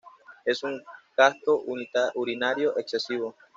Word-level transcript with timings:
Es 0.45 0.63
un 0.63 0.81
gasto 1.15 1.63
urinario 2.15 2.75
excesivo. 2.75 3.35